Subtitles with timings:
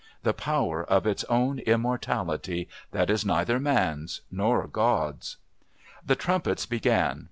[0.23, 5.37] the Power of its own Immortality that is neither man's nor God's.
[6.03, 7.19] The trumpets began.